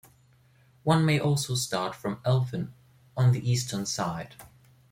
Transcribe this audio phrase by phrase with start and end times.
[0.81, 2.73] One may also start from Elphin,
[3.15, 4.33] on the eastern side.